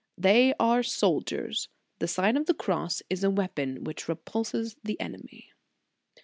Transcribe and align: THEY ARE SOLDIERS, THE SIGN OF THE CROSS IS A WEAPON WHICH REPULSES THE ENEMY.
THEY 0.17 0.51
ARE 0.59 0.81
SOLDIERS, 0.81 1.69
THE 1.99 2.07
SIGN 2.07 2.35
OF 2.35 2.47
THE 2.47 2.55
CROSS 2.55 3.03
IS 3.11 3.23
A 3.23 3.29
WEAPON 3.29 3.83
WHICH 3.83 4.09
REPULSES 4.09 4.77
THE 4.83 4.99
ENEMY. 4.99 5.51